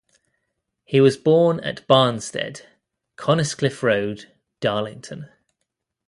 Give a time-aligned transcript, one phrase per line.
[0.83, 2.63] He was born at Barnstead,
[3.17, 5.29] Coniscliffe Road, Darlington.